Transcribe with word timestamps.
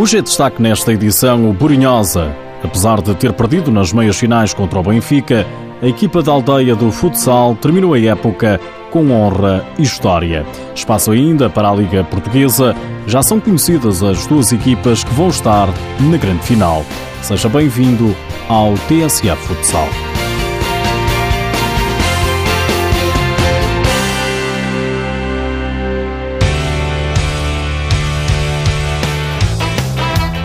Hoje 0.00 0.16
é 0.16 0.22
destaque 0.22 0.62
nesta 0.62 0.94
edição 0.94 1.50
o 1.50 1.52
Burinhosa. 1.52 2.34
Apesar 2.64 3.02
de 3.02 3.14
ter 3.14 3.34
perdido 3.34 3.70
nas 3.70 3.92
meias 3.92 4.16
finais 4.16 4.54
contra 4.54 4.78
o 4.78 4.82
Benfica, 4.82 5.46
a 5.82 5.86
equipa 5.86 6.22
da 6.22 6.32
aldeia 6.32 6.74
do 6.74 6.90
futsal 6.90 7.54
terminou 7.54 7.92
a 7.92 8.00
época 8.00 8.58
com 8.90 9.10
honra 9.10 9.62
e 9.78 9.82
história. 9.82 10.46
Espaço 10.74 11.10
ainda 11.10 11.50
para 11.50 11.68
a 11.68 11.74
Liga 11.74 12.02
Portuguesa, 12.02 12.74
já 13.06 13.22
são 13.22 13.38
conhecidas 13.38 14.02
as 14.02 14.26
duas 14.26 14.50
equipas 14.52 15.04
que 15.04 15.12
vão 15.12 15.28
estar 15.28 15.68
na 16.00 16.16
grande 16.16 16.44
final. 16.44 16.82
Seja 17.20 17.50
bem-vindo 17.50 18.16
ao 18.48 18.72
TSF 18.88 19.36
Futsal. 19.48 19.86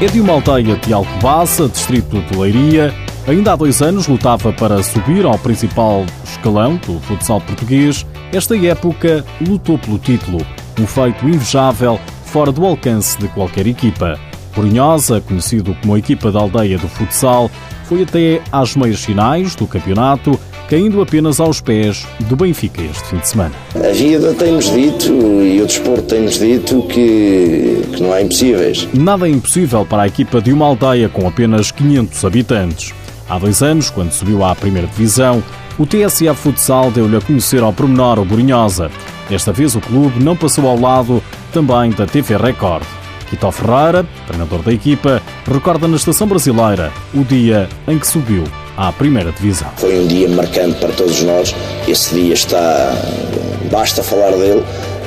É 0.06 0.08
de 0.08 0.22
uma 0.22 0.34
aldeia 0.34 0.76
de 0.76 0.94
Alcobaça, 0.94 1.68
distrito 1.68 2.22
de 2.22 2.38
Leiria. 2.38 2.94
Ainda 3.26 3.54
há 3.54 3.56
dois 3.56 3.82
anos 3.82 4.08
lutava 4.08 4.54
para 4.54 4.84
subir 4.84 5.26
ao 5.26 5.36
principal 5.40 6.06
escalão 6.24 6.76
do 6.86 7.00
futsal 7.00 7.42
português. 7.42 8.06
Esta 8.32 8.56
época 8.56 9.26
lutou 9.42 9.80
pelo 9.80 9.98
título, 9.98 10.46
um 10.80 10.86
feito 10.86 11.28
invejável 11.28 12.00
fora 12.24 12.52
do 12.52 12.64
alcance 12.64 13.18
de 13.18 13.28
qualquer 13.30 13.66
equipa. 13.66 14.20
Porinhosa, 14.54 15.22
conhecido 15.22 15.76
como 15.82 15.96
a 15.96 15.98
equipa 15.98 16.32
da 16.32 16.40
aldeia 16.40 16.78
do 16.78 16.88
futsal, 16.88 17.50
foi 17.86 18.04
até 18.04 18.44
às 18.52 18.76
meias 18.76 19.04
finais 19.04 19.56
do 19.56 19.66
campeonato 19.66 20.40
caindo 20.70 21.02
apenas 21.02 21.40
aos 21.40 21.62
pés 21.62 22.06
do 22.22 22.36
Benfica 22.36 22.82
este 22.82 23.04
fim 23.10 23.18
de 23.18 23.28
semana. 23.28 23.56
A 23.76 23.92
vida 23.94 24.34
tem-nos 24.34 24.66
dito 24.72 25.12
e 25.12 25.62
o 25.62 25.66
desporto 25.66 26.04
tem-nos 26.04 26.40
dito 26.40 26.82
que, 26.84 27.82
que 27.94 28.02
não 28.02 28.12
há 28.12 28.22
impossíveis. 28.22 28.88
Nada 28.94 29.28
é 29.28 29.32
impossível 29.32 29.86
para 29.86 30.04
a 30.04 30.08
equipa 30.08 30.42
de 30.42 30.52
uma 30.52 30.66
aldeia 30.66 31.10
com 31.10 31.28
apenas 31.28 31.72
500 31.72 32.26
habitantes. 32.26 32.94
Há 33.28 33.40
dois 33.40 33.62
anos, 33.62 33.90
quando 33.90 34.12
subiu 34.12 34.44
à 34.44 34.56
primeira 34.56 34.88
divisão, 34.88 35.44
o 35.78 35.86
TSA 35.86 36.34
Futsal 36.34 36.92
deu-lhe 36.92 37.18
a 37.18 37.22
conhecer 37.22 37.62
ao 37.62 37.74
pormenor 37.74 38.20
o 38.20 38.26
Borinhosa. 38.26 38.90
Desta 39.30 39.52
vez 39.52 39.76
o 39.76 39.82
clube 39.82 40.24
não 40.24 40.36
passou 40.36 40.68
ao 40.68 40.80
lado 40.80 41.22
também 41.52 41.90
da 41.92 42.06
TV 42.06 42.38
Record. 42.38 42.86
Quito 43.30 43.52
Ferreira, 43.52 44.06
treinador 44.28 44.62
da 44.62 44.72
equipa, 44.72 45.22
recorda 45.52 45.88
na 45.88 45.96
estação 45.96 46.28
brasileira 46.28 46.94
o 47.14 47.24
dia 47.24 47.68
em 47.88 47.98
que 47.98 48.06
subiu 48.06 48.44
à 48.78 48.92
primeira 48.92 49.32
divisão. 49.32 49.70
Foi 49.78 50.00
um 50.00 50.08
dia 50.08 50.28
marcante 50.30 50.80
para 50.80 50.90
todos 50.94 51.22
nós. 51.22 51.56
Esse 51.88 52.14
dia 52.16 52.34
está. 52.34 52.94
basta 53.72 54.04
falar 54.04 54.32
dele. 54.32 54.64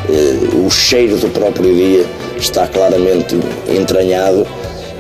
Eh, 0.09 0.67
o 0.67 0.71
cheiro 0.71 1.17
do 1.19 1.29
próprio 1.29 1.75
dia 1.75 2.07
está 2.39 2.67
claramente 2.67 3.37
entranhado. 3.69 4.47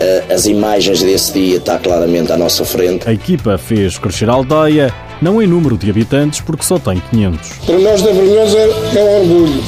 Eh, 0.00 0.24
as 0.30 0.46
imagens 0.46 1.02
desse 1.02 1.33
dia 1.33 1.56
está 1.56 1.78
claramente 1.78 2.30
à 2.30 2.36
nossa 2.36 2.64
frente. 2.64 3.08
A 3.08 3.12
equipa 3.12 3.56
fez 3.58 3.98
crescer 3.98 4.28
a 4.28 4.34
aldeia, 4.34 4.94
não 5.20 5.42
em 5.42 5.46
número 5.46 5.77
de 5.77 5.91
habitantes, 5.91 6.41
porque 6.41 6.64
só 6.64 6.78
tem 6.78 7.02
500. 7.11 7.50
Para 7.66 7.78
nós 7.78 8.02
da 8.02 8.12
Brunhosa 8.12 8.58
é 8.58 9.02
um 9.02 9.20
orgulho. 9.20 9.62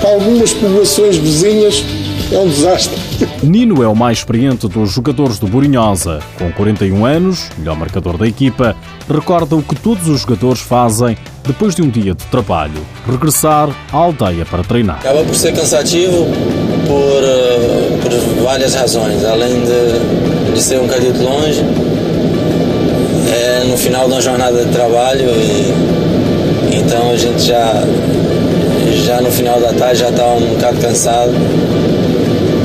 Para 0.00 0.10
algumas 0.10 0.52
populações 0.52 1.16
vizinhas 1.16 1.84
é 2.30 2.38
um 2.38 2.48
desastre. 2.48 2.98
Nino 3.42 3.82
é 3.82 3.88
o 3.88 3.94
mais 3.94 4.18
experiente 4.18 4.68
dos 4.68 4.92
jogadores 4.92 5.38
do 5.38 5.46
Burinhosa. 5.46 6.20
Com 6.38 6.52
41 6.52 7.04
anos, 7.04 7.48
melhor 7.58 7.76
marcador 7.76 8.18
da 8.18 8.26
equipa, 8.26 8.76
recorda 9.08 9.56
o 9.56 9.62
que 9.62 9.74
todos 9.74 10.08
os 10.08 10.20
jogadores 10.20 10.60
fazem 10.60 11.16
depois 11.46 11.74
de 11.74 11.82
um 11.82 11.88
dia 11.88 12.14
de 12.14 12.24
trabalho: 12.26 12.80
regressar 13.06 13.70
à 13.92 13.96
aldeia 13.96 14.44
para 14.44 14.62
treinar. 14.62 14.98
Acaba 14.98 15.22
por 15.24 15.34
ser 15.34 15.54
cansativo 15.54 16.26
por, 16.86 17.22
uh, 17.22 17.98
por 18.02 18.42
várias 18.42 18.74
razões, 18.74 19.24
além 19.24 19.62
de, 19.64 20.52
de 20.54 20.62
ser 20.62 20.78
um 20.78 20.86
bocadinho 20.86 21.22
longe. 21.22 21.64
É 23.30 23.64
no 23.64 23.76
final 23.76 24.08
da 24.08 24.20
jornada 24.20 24.64
de 24.64 24.72
trabalho 24.72 25.28
e 25.30 25.98
então 26.76 27.10
a 27.10 27.16
gente 27.16 27.42
já 27.42 27.82
já 29.04 29.20
no 29.20 29.30
final 29.30 29.60
da 29.60 29.72
tarde 29.72 30.00
já 30.00 30.08
está 30.10 30.26
um 30.34 30.54
bocado 30.54 30.78
cansado 30.80 31.32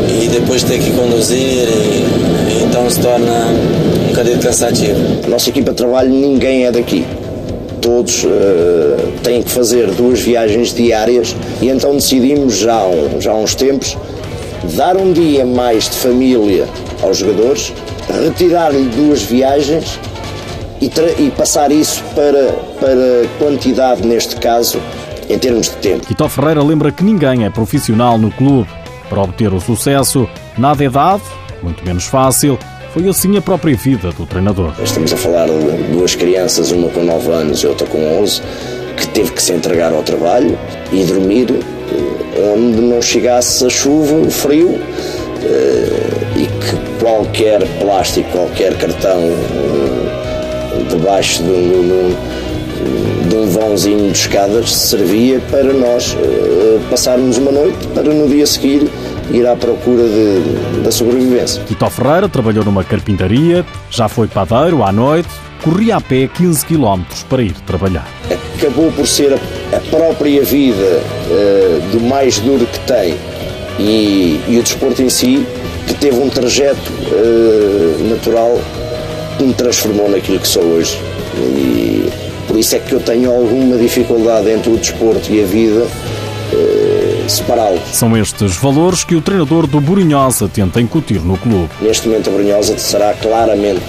e 0.10 0.28
depois 0.28 0.64
ter 0.64 0.80
que 0.80 0.92
conduzir, 0.92 1.68
e, 1.68 2.64
então 2.64 2.90
se 2.90 3.00
torna 3.00 3.48
um 4.06 4.08
bocadinho 4.10 4.40
cansativo. 4.40 5.00
A 5.26 5.28
nossa 5.28 5.50
equipa 5.50 5.72
de 5.72 5.78
trabalho, 5.78 6.10
ninguém 6.10 6.66
é 6.66 6.72
daqui. 6.72 7.06
Todos 7.82 8.24
uh, 8.24 8.30
têm 9.24 9.42
que 9.42 9.52
fazer 9.52 9.88
duas 9.92 10.22
viagens 10.22 10.74
diárias 10.74 11.36
e 11.62 11.68
então 11.68 11.96
decidimos 11.96 12.58
já, 12.58 12.82
já 13.20 13.32
há 13.32 13.36
uns 13.36 13.56
tempos 13.56 13.98
dar 14.76 14.96
um 14.96 15.12
dia 15.12 15.46
mais 15.46 15.90
de 15.90 15.98
família 15.98 16.66
aos 17.02 17.18
jogadores, 17.18 17.74
retirar-lhe 18.24 18.86
duas 18.96 19.22
viagens 19.22 20.00
e, 20.82 20.90
e, 21.20 21.32
passar 21.32 21.72
isso 21.72 22.02
para, 22.16 22.54
para 22.80 23.28
quantidade, 23.38 24.06
neste 24.06 24.36
caso, 24.38 24.80
em 25.30 25.38
termos 25.38 25.70
de 25.70 25.76
tempo. 25.78 26.06
Quito 26.06 26.28
Ferreira 26.30 26.64
lembra 26.64 26.92
que 26.92 27.04
ninguém 27.04 27.46
é 27.46 27.50
profissional 27.50 28.18
no 28.18 28.32
clube 28.32 28.70
para 29.10 29.22
obter 29.22 29.54
o 29.54 29.60
sucesso, 29.60 30.28
nada 30.58 30.84
é 30.84 30.90
dado, 30.90 31.22
muito 31.62 31.86
menos 31.86 32.06
fácil. 32.06 32.58
Foi 32.94 33.08
assim 33.10 33.36
a 33.38 33.42
própria 33.42 33.76
vida 33.76 34.12
do 34.12 34.26
treinador. 34.26 34.72
Estamos 34.84 35.12
a 35.12 35.18
falar 35.18 35.48
de 35.48 35.92
duas 35.92 36.16
crianças, 36.16 36.72
uma 36.72 36.90
com 36.90 37.04
9 37.04 37.32
anos 37.32 37.60
e 37.60 37.68
outra 37.68 37.88
com 37.88 38.22
11, 38.22 38.42
que 38.96 39.08
teve 39.08 39.32
que 39.32 39.42
se 39.42 39.52
entregar 39.52 39.92
ao 39.92 40.04
trabalho 40.04 40.58
e 40.92 41.04
dormir 41.04 41.48
eh, 41.52 42.54
onde 42.56 42.82
não 42.82 43.02
chegasse 43.02 43.66
a 43.66 43.70
chuva, 43.70 44.14
o 44.14 44.30
frio 44.30 44.80
eh, 45.44 46.38
e 46.38 46.46
que 46.46 47.00
qualquer 47.04 47.68
plástico, 47.80 48.30
qualquer 48.32 48.78
cartão 48.78 49.20
eh, 49.20 50.84
debaixo 50.90 51.42
de 51.42 51.50
um, 51.50 52.16
de 53.30 53.36
um 53.36 53.48
vãozinho 53.50 54.12
de 54.12 54.18
escadas 54.18 54.74
servia 54.74 55.40
para 55.50 55.74
nós 55.74 56.16
passarmos 56.90 57.38
uma 57.38 57.52
noite 57.52 57.88
para 57.94 58.04
no 58.04 58.28
dia 58.28 58.46
seguir 58.46 58.90
ir 59.32 59.48
à 59.48 59.56
procura 59.56 60.04
de, 60.04 60.82
da 60.84 60.92
sobrevivência. 60.92 61.64
Tito 61.64 61.90
Ferreira 61.90 62.28
trabalhou 62.28 62.64
numa 62.66 62.84
carpintaria, 62.84 63.66
já 63.90 64.08
foi 64.10 64.28
padeiro 64.28 64.84
à 64.84 64.92
noite, 64.92 65.30
corria 65.64 65.98
a 65.98 66.02
pé 66.02 66.28
15 66.28 66.66
km 66.66 67.02
para 67.30 67.42
ir 67.42 67.54
trabalhar. 67.66 68.08
Acabou 68.58 68.92
por 68.92 69.08
ser 69.08 69.34
a, 69.34 69.78
a 69.78 69.80
própria 69.90 70.44
vida 70.44 71.02
uh, 71.30 71.92
do 71.92 72.02
mais 72.02 72.40
duro 72.40 72.66
que 72.66 72.80
tem 72.82 73.16
e, 73.80 74.42
e, 74.48 74.58
o 74.60 74.64
desporto 74.64 75.02
em 75.02 75.10
si 75.10 75.46
que 75.88 75.94
teve 75.96 76.18
um 76.18 76.30
trajeto 76.30 76.92
uh, 76.92 78.10
natural 78.10 78.60
que 79.38 79.44
me 79.44 79.54
transformou 79.54 80.10
naquilo 80.10 80.40
que 80.40 80.48
sou 80.48 80.64
hoje. 80.64 81.00
E 81.36 81.83
por 82.54 82.60
isso 82.60 82.76
é 82.76 82.80
que 82.80 82.94
eu 82.94 83.00
tenho 83.00 83.32
alguma 83.32 83.76
dificuldade 83.80 84.48
entre 84.52 84.70
o 84.70 84.78
desporto 84.78 85.32
e 85.32 85.42
a 85.42 85.46
vida 85.48 85.88
separá-los. 87.28 87.82
São 87.92 88.16
estes 88.16 88.56
valores 88.58 89.04
que 89.04 89.16
o 89.16 89.22
treinador 89.22 89.66
do 89.66 89.82
Borinhosa 89.82 90.48
tenta 90.48 90.80
incutir 90.80 91.20
no 91.20 91.36
clube. 91.36 91.68
Neste 91.82 92.08
momento, 92.08 92.30
a 92.30 92.32
Borinhosa 92.32 92.78
será 92.78 93.16
claramente 93.16 93.82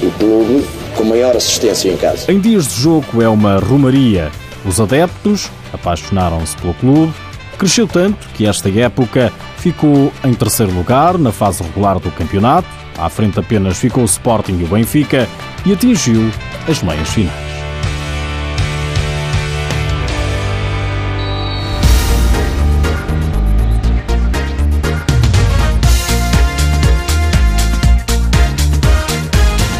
o 0.00 0.10
clube 0.12 0.64
com 0.94 1.02
maior 1.02 1.36
assistência 1.36 1.90
em 1.90 1.96
casa. 1.96 2.30
Em 2.30 2.38
dias 2.38 2.68
de 2.68 2.80
jogo 2.80 3.20
é 3.20 3.28
uma 3.28 3.58
rumaria. 3.58 4.30
Os 4.64 4.80
adeptos 4.80 5.50
apaixonaram-se 5.72 6.56
pelo 6.58 6.74
clube. 6.74 7.12
Cresceu 7.58 7.88
tanto 7.88 8.28
que 8.34 8.46
esta 8.46 8.70
época 8.70 9.32
ficou 9.56 10.12
em 10.22 10.32
terceiro 10.32 10.72
lugar 10.72 11.18
na 11.18 11.32
fase 11.32 11.64
regular 11.64 11.98
do 11.98 12.12
campeonato. 12.12 12.68
À 12.96 13.08
frente 13.08 13.40
apenas 13.40 13.78
ficou 13.78 14.04
o 14.04 14.06
Sporting 14.06 14.60
e 14.60 14.62
o 14.62 14.68
Benfica 14.68 15.28
e 15.66 15.72
atingiu 15.72 16.30
as 16.68 16.80
meias 16.84 17.08
finais. 17.08 17.61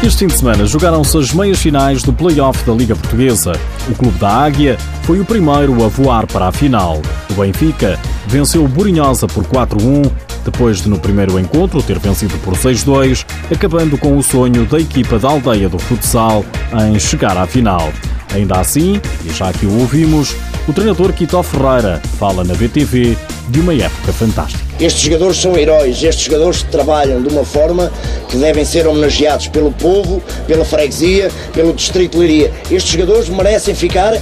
Este 0.03 0.19
fim 0.19 0.27
de 0.27 0.37
semana 0.37 0.65
jogaram-se 0.65 1.17
as 1.17 1.31
meias 1.31 1.61
finais 1.61 2.03
do 2.03 2.11
play-off 2.11 2.61
da 2.65 2.73
Liga 2.73 2.93
Portuguesa. 2.93 3.53
O 3.89 3.95
Clube 3.95 4.19
da 4.19 4.27
Águia 4.27 4.77
foi 5.03 5.21
o 5.21 5.25
primeiro 5.25 5.81
a 5.81 5.87
voar 5.87 6.27
para 6.27 6.49
a 6.49 6.51
final. 6.51 7.01
O 7.29 7.33
Benfica 7.35 7.97
venceu 8.27 8.65
o 8.65 8.67
Burinhosa 8.67 9.27
por 9.27 9.45
4-1, 9.45 10.11
depois 10.43 10.81
de 10.81 10.89
no 10.89 10.99
primeiro 10.99 11.39
encontro 11.39 11.81
ter 11.81 11.99
vencido 11.99 12.37
por 12.39 12.53
6-2, 12.53 13.25
acabando 13.49 13.97
com 13.97 14.17
o 14.17 14.21
sonho 14.21 14.65
da 14.65 14.77
equipa 14.77 15.17
da 15.17 15.29
aldeia 15.29 15.69
do 15.69 15.79
futsal 15.79 16.43
em 16.85 16.99
chegar 16.99 17.37
à 17.37 17.47
final. 17.47 17.89
Ainda 18.33 18.59
assim, 18.59 18.99
e 19.23 19.29
já 19.29 19.53
que 19.53 19.65
o 19.65 19.79
ouvimos, 19.79 20.35
o 20.67 20.73
treinador 20.73 21.13
Quito 21.13 21.41
Ferreira 21.43 22.01
fala 22.19 22.43
na 22.43 22.53
BTV 22.55 23.17
de 23.47 23.59
uma 23.61 23.73
época 23.73 24.11
fantástica. 24.11 24.72
Estes 24.83 25.03
jogadores 25.03 25.37
são 25.37 25.55
heróis, 25.55 26.03
estes 26.03 26.25
jogadores 26.25 26.61
trabalham 26.63 27.21
de 27.21 27.29
uma 27.29 27.45
forma 27.45 27.89
que 28.27 28.35
devem 28.35 28.65
ser 28.65 28.85
homenageados 28.85 29.47
pelo 29.47 29.71
povo, 29.71 30.21
pela 30.45 30.65
freguesia, 30.65 31.31
pelo 31.53 31.71
distrito 31.71 32.11
de 32.11 32.17
Leiria. 32.17 32.51
Estes 32.69 32.91
jogadores 32.91 33.29
merecem 33.29 33.73
ficar 33.73 34.13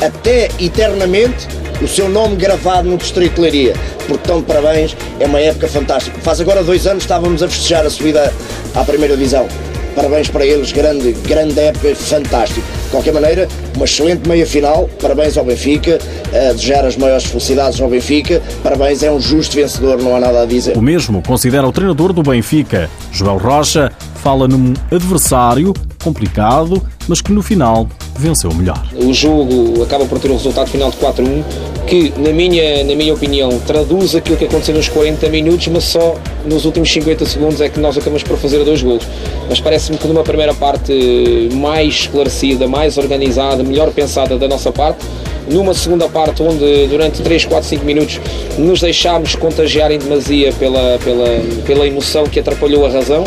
até 0.00 0.48
eternamente 0.58 1.46
o 1.80 1.86
seu 1.86 2.08
nome 2.08 2.34
gravado 2.34 2.88
no 2.88 2.96
Distrito 2.96 3.36
de 3.36 3.42
Leiria. 3.42 3.74
Portanto, 4.08 4.44
parabéns, 4.44 4.96
é 5.20 5.26
uma 5.26 5.38
época 5.38 5.68
fantástica. 5.68 6.18
Faz 6.20 6.40
agora 6.40 6.64
dois 6.64 6.84
anos 6.88 7.04
estávamos 7.04 7.40
a 7.40 7.48
festejar 7.48 7.86
a 7.86 7.90
subida 7.90 8.34
à 8.74 8.84
primeira 8.84 9.16
divisão. 9.16 9.46
Parabéns 9.94 10.28
para 10.28 10.44
eles, 10.44 10.72
grande, 10.72 11.12
grande 11.12 11.60
época, 11.60 11.94
fantástico. 11.94 12.66
De 12.88 12.92
qualquer 12.92 13.12
maneira, 13.12 13.46
uma 13.76 13.84
excelente 13.84 14.26
meia 14.26 14.46
final. 14.46 14.88
Parabéns 14.98 15.36
ao 15.36 15.44
Benfica, 15.44 15.98
a 16.32 16.52
desejar 16.52 16.86
as 16.86 16.96
maiores 16.96 17.26
felicidades 17.26 17.78
ao 17.82 17.90
Benfica. 17.90 18.40
Parabéns, 18.62 19.02
é 19.02 19.12
um 19.12 19.20
justo 19.20 19.56
vencedor, 19.56 20.02
não 20.02 20.16
há 20.16 20.20
nada 20.20 20.40
a 20.40 20.46
dizer. 20.46 20.74
O 20.74 20.80
mesmo 20.80 21.22
considera 21.22 21.68
o 21.68 21.70
treinador 21.70 22.14
do 22.14 22.22
Benfica, 22.22 22.88
Joel 23.12 23.36
Rocha, 23.36 23.92
fala 24.22 24.48
num 24.48 24.72
adversário 24.90 25.74
complicado, 26.08 26.82
mas 27.06 27.20
que 27.20 27.30
no 27.30 27.42
final 27.42 27.86
venceu 28.18 28.52
melhor. 28.52 28.82
O 28.94 29.12
jogo 29.12 29.82
acaba 29.82 30.06
por 30.06 30.18
ter 30.18 30.30
um 30.30 30.34
resultado 30.34 30.68
final 30.68 30.90
de 30.90 30.96
4-1, 30.96 31.44
que, 31.86 32.12
na 32.18 32.30
minha, 32.30 32.82
na 32.84 32.94
minha 32.94 33.12
opinião, 33.14 33.58
traduz 33.66 34.14
aquilo 34.14 34.36
que 34.36 34.46
aconteceu 34.46 34.74
nos 34.74 34.88
40 34.88 35.28
minutos, 35.28 35.68
mas 35.68 35.84
só 35.84 36.16
nos 36.46 36.64
últimos 36.64 36.90
50 36.90 37.24
segundos 37.26 37.60
é 37.60 37.68
que 37.68 37.78
nós 37.78 37.96
acabamos 37.96 38.22
por 38.22 38.38
fazer 38.38 38.64
dois 38.64 38.82
gols. 38.82 39.06
Mas 39.48 39.60
parece-me 39.60 39.98
que 39.98 40.08
numa 40.08 40.22
primeira 40.22 40.54
parte 40.54 41.48
mais 41.54 41.94
esclarecida, 41.94 42.66
mais 42.66 42.98
organizada, 42.98 43.62
melhor 43.62 43.90
pensada 43.90 44.36
da 44.38 44.48
nossa 44.48 44.72
parte, 44.72 45.04
numa 45.50 45.72
segunda 45.72 46.08
parte 46.08 46.42
onde 46.42 46.86
durante 46.88 47.22
3, 47.22 47.46
4, 47.46 47.68
5 47.68 47.84
minutos 47.84 48.20
nos 48.58 48.80
deixámos 48.80 49.34
contagiar 49.34 49.90
em 49.90 49.98
demasia 49.98 50.52
pela, 50.52 50.98
pela, 51.02 51.26
pela 51.66 51.86
emoção 51.86 52.24
que 52.24 52.38
atrapalhou 52.38 52.84
a 52.84 52.90
razão 52.90 53.24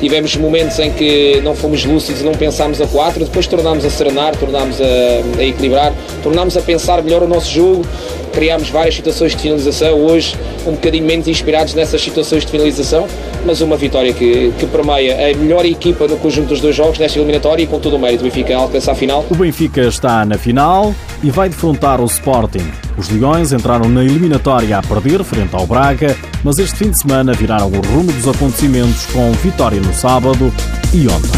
tivemos 0.00 0.36
momentos 0.36 0.78
em 0.78 0.90
que 0.90 1.40
não 1.42 1.54
fomos 1.54 1.84
lúcidos, 1.84 2.22
não 2.22 2.32
pensámos 2.32 2.80
a 2.80 2.86
quatro, 2.86 3.24
depois 3.24 3.46
tornámos 3.46 3.84
a 3.84 3.90
serenar, 3.90 4.36
tornámos 4.36 4.80
a, 4.80 5.40
a 5.40 5.44
equilibrar, 5.44 5.92
tornámos 6.22 6.56
a 6.56 6.60
pensar 6.60 7.02
melhor 7.02 7.22
o 7.22 7.28
nosso 7.28 7.50
jogo, 7.50 7.84
criámos 8.32 8.68
várias 8.68 8.94
situações 8.94 9.34
de 9.34 9.42
finalização, 9.42 9.98
hoje 9.98 10.36
um 10.66 10.72
bocadinho 10.72 11.06
menos 11.06 11.26
inspirados 11.28 11.74
nessas 11.74 12.02
situações 12.02 12.44
de 12.44 12.50
finalização, 12.50 13.06
mas 13.44 13.60
uma 13.60 13.76
vitória 13.76 14.12
que, 14.12 14.52
que 14.58 14.66
permeia 14.66 15.30
a 15.30 15.36
melhor 15.36 15.64
equipa 15.64 16.06
no 16.06 16.16
conjunto 16.16 16.48
dos 16.48 16.60
dois 16.60 16.74
jogos 16.74 16.98
nesta 16.98 17.18
eliminatória 17.18 17.62
e 17.62 17.66
com 17.66 17.78
todo 17.78 17.96
o 17.96 17.98
mérito 17.98 18.22
o 18.22 18.24
Benfica 18.24 18.56
alcança 18.56 18.92
a 18.92 18.94
final. 18.94 19.24
O 19.30 19.34
Benfica 19.34 19.82
está 19.82 20.24
na 20.24 20.36
final 20.36 20.94
e 21.22 21.30
vai 21.30 21.48
defrontar 21.48 22.00
o 22.00 22.04
Sporting. 22.04 22.85
Os 22.96 23.10
Leões 23.10 23.52
entraram 23.52 23.88
na 23.88 24.02
eliminatória 24.02 24.78
a 24.78 24.82
perder 24.82 25.22
frente 25.22 25.54
ao 25.54 25.66
Braga, 25.66 26.16
mas 26.42 26.58
este 26.58 26.76
fim 26.76 26.90
de 26.90 26.98
semana 26.98 27.32
viraram 27.34 27.68
o 27.68 27.80
rumo 27.92 28.10
dos 28.10 28.26
acontecimentos 28.26 29.04
com 29.06 29.30
vitória 29.32 29.80
no 29.80 29.92
sábado 29.92 30.52
e 30.94 31.06
ontem. 31.06 31.30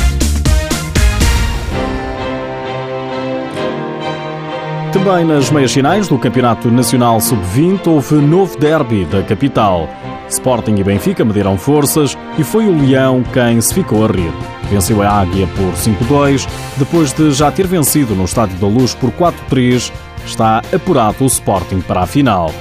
Também 4.93 5.25
nas 5.25 5.51
meias 5.51 5.73
finais 5.73 6.09
do 6.09 6.17
Campeonato 6.17 6.71
Nacional 6.71 7.21
Sub-20 7.21 7.89
houve 7.89 8.15
novo 8.15 8.59
derby 8.59 9.05
da 9.05 9.23
capital. 9.23 9.89
Sporting 10.29 10.77
e 10.77 10.85
Benfica 10.85 11.25
mediram 11.25 11.59
forças 11.59 12.17
e 12.39 12.45
foi 12.45 12.67
o 12.67 12.79
Leão 12.79 13.23
quem 13.33 13.61
se 13.61 13.75
ficou 13.75 14.05
a 14.05 14.09
rir. 14.09 14.33
Venceu 14.71 15.03
a 15.03 15.09
Águia 15.09 15.47
por 15.49 15.73
5-2, 15.75 16.47
depois 16.77 17.13
de 17.13 17.33
já 17.33 17.51
ter 17.51 17.67
vencido 17.67 18.15
no 18.15 18.25
Estádio 18.25 18.59
da 18.59 18.67
Luz 18.67 18.95
por 18.95 19.11
4-3, 19.11 19.91
está 20.29 20.63
apurado 20.73 21.25
o 21.25 21.27
Sporting 21.27 21.81
para 21.81 22.03
a 22.03 22.07
final. 22.07 22.53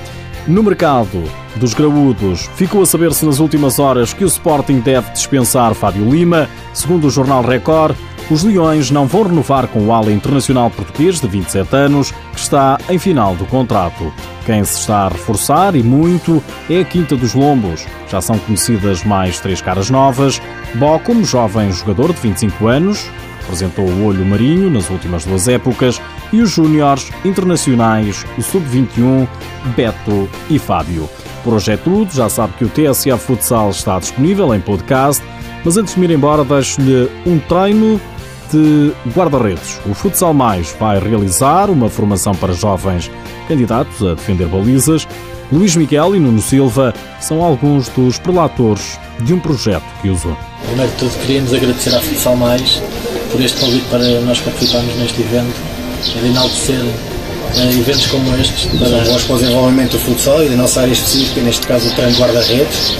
No 0.47 0.63
mercado 0.63 1.23
dos 1.57 1.73
graúdos, 1.73 2.49
ficou 2.55 2.81
a 2.81 2.85
saber-se 2.85 3.25
nas 3.25 3.39
últimas 3.39 3.79
horas 3.79 4.13
que 4.13 4.23
o 4.23 4.27
Sporting 4.27 4.79
deve 4.79 5.11
dispensar 5.11 5.73
Fábio 5.73 6.09
Lima. 6.09 6.47
Segundo 6.73 7.07
o 7.07 7.11
jornal 7.11 7.41
Record, 7.41 7.95
os 8.29 8.43
Leões 8.43 8.91
não 8.91 9.07
vão 9.07 9.23
renovar 9.23 9.67
com 9.67 9.85
o 9.85 9.93
ala 9.93 10.11
internacional 10.11 10.69
português 10.69 11.19
de 11.19 11.27
27 11.27 11.75
anos, 11.75 12.11
que 12.33 12.39
está 12.39 12.77
em 12.89 12.97
final 12.97 13.35
do 13.35 13.45
contrato. 13.45 14.13
Quem 14.45 14.63
se 14.63 14.79
está 14.79 15.05
a 15.05 15.09
reforçar, 15.09 15.75
e 15.75 15.83
muito, 15.83 16.41
é 16.69 16.79
a 16.79 16.85
Quinta 16.85 17.15
dos 17.15 17.33
Lombos. 17.33 17.85
Já 18.09 18.21
são 18.21 18.37
conhecidas 18.39 19.03
mais 19.03 19.39
três 19.39 19.61
caras 19.61 19.89
novas. 19.89 20.41
Bó, 20.75 20.97
como 20.99 21.25
jovem 21.25 21.71
jogador 21.71 22.13
de 22.13 22.21
25 22.21 22.67
anos, 22.67 23.09
representou 23.41 23.85
o 23.85 24.05
Olho 24.05 24.25
Marinho 24.25 24.69
nas 24.69 24.89
últimas 24.89 25.25
duas 25.25 25.47
épocas, 25.47 26.01
e 26.31 26.41
os 26.41 26.51
júniores 26.51 27.09
internacionais, 27.23 28.25
o 28.37 28.41
Sub-21, 28.41 29.27
Beto 29.75 30.29
e 30.49 30.59
Fábio. 30.59 31.09
Por 31.43 31.53
hoje 31.53 31.71
é 31.71 31.77
tudo, 31.77 32.13
já 32.13 32.29
sabe 32.29 32.53
que 32.57 32.65
o 32.65 32.69
TSF 32.69 33.17
Futsal 33.19 33.69
está 33.69 33.99
disponível 33.99 34.53
em 34.53 34.59
podcast, 34.59 35.23
mas 35.63 35.77
antes 35.77 35.93
de 35.93 35.99
me 35.99 36.07
ir 36.07 36.11
embora 36.11 36.43
deixo-lhe 36.43 37.09
um 37.25 37.39
treino 37.39 37.99
de 38.51 38.93
guarda-redes. 39.15 39.79
O 39.85 39.93
Futsal 39.93 40.33
Mais 40.33 40.75
vai 40.79 40.99
realizar 40.99 41.69
uma 41.69 41.89
formação 41.89 42.33
para 42.35 42.53
jovens 42.53 43.09
candidatos 43.47 44.05
a 44.05 44.13
defender 44.13 44.47
balizas. 44.47 45.07
Luís 45.51 45.75
Miguel 45.75 46.15
e 46.15 46.19
Nuno 46.19 46.41
Silva 46.41 46.93
são 47.21 47.41
alguns 47.41 47.87
dos 47.89 48.19
prelatores 48.19 48.99
de 49.21 49.33
um 49.33 49.39
projeto 49.39 49.85
que 50.01 50.09
usou. 50.09 50.35
Primeiro 50.65 50.91
de 50.91 50.97
tudo, 50.97 51.19
queríamos 51.21 51.53
agradecer 51.53 51.95
à 51.95 52.01
Futsal 52.01 52.35
Mais 52.35 52.81
por 53.31 53.41
este 53.41 53.59
convite 53.59 53.85
para 53.89 54.21
nós 54.21 54.39
participarmos 54.39 54.95
neste 54.95 55.21
evento 55.21 55.55
de 56.03 56.27
enaltecer 56.27 56.79
uh, 56.79 57.79
eventos 57.79 58.07
como 58.07 58.35
estes 58.39 58.65
para, 58.77 59.19
para 59.25 59.35
o 59.35 59.39
desenvolvimento 59.39 59.91
do 59.91 59.99
futsal 59.99 60.43
e 60.43 60.49
da 60.49 60.55
nossa 60.55 60.81
área 60.81 60.91
específica, 60.91 61.41
neste 61.41 61.65
caso 61.67 61.87
o 61.87 61.91
treino 61.91 62.17
guarda-redes. 62.17 62.93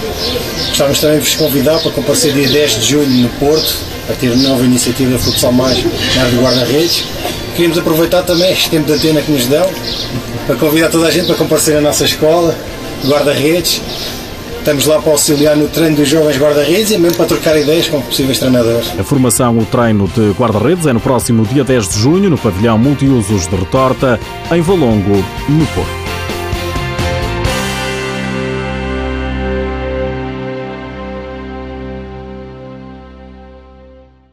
Gostávamos 0.68 1.00
também 1.00 1.18
de 1.18 1.24
vos 1.24 1.34
convidar 1.34 1.78
para 1.80 1.90
comparecer 1.92 2.32
dia 2.32 2.48
10 2.48 2.80
de 2.80 2.86
julho 2.86 3.10
no 3.10 3.28
Porto, 3.30 3.74
a 4.08 4.12
ter 4.12 4.30
uma 4.30 4.48
nova 4.48 4.64
iniciativa 4.64 5.18
Futsal 5.18 5.52
Mais 5.52 5.84
na 6.14 6.22
área 6.22 6.32
do 6.34 6.42
guarda-redes. 6.42 7.04
Queríamos 7.54 7.78
aproveitar 7.78 8.22
também 8.22 8.52
este 8.52 8.70
tempo 8.70 8.86
de 8.86 8.92
antena 8.92 9.20
que 9.20 9.32
nos 9.32 9.46
dão 9.46 9.68
para 10.46 10.56
convidar 10.56 10.88
toda 10.88 11.08
a 11.08 11.10
gente 11.10 11.26
para 11.26 11.34
comparecer 11.34 11.76
à 11.76 11.80
nossa 11.80 12.04
escola, 12.04 12.56
guarda-redes. 13.04 13.82
Estamos 14.58 14.86
lá 14.86 15.00
para 15.00 15.12
auxiliar 15.12 15.56
no 15.56 15.66
treino 15.68 15.96
dos 15.96 16.08
jovens 16.08 16.36
guarda-redes 16.36 16.90
e 16.90 16.98
mesmo 16.98 17.16
para 17.16 17.26
trocar 17.26 17.58
ideias 17.58 17.88
com 17.88 18.00
possíveis 18.02 18.38
treinadores. 18.38 18.92
A 18.98 19.04
formação, 19.04 19.58
o 19.58 19.64
treino 19.64 20.06
de 20.08 20.30
guarda-redes 20.32 20.86
é 20.86 20.92
no 20.92 21.00
próximo 21.00 21.44
dia 21.44 21.64
10 21.64 21.88
de 21.88 21.98
junho 21.98 22.28
no 22.28 22.36
pavilhão 22.36 22.78
multiusos 22.78 23.46
de 23.46 23.56
Retorta, 23.56 24.20
em 24.52 24.60
Valongo, 24.60 25.24
no 25.48 25.66
Porto. 25.68 26.07